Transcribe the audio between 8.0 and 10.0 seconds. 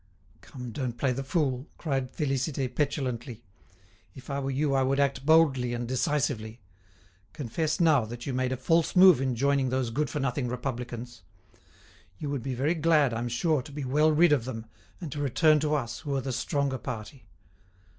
that you made a false move in joining those